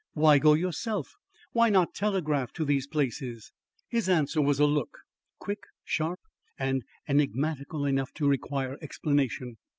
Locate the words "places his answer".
2.87-4.41